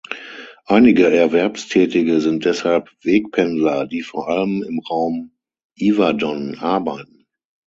[0.65, 5.31] Einige Erwerbstätige sind deshalb Wegpendler, die vor allem im Raum
[5.79, 7.27] Yverdon arbeiten.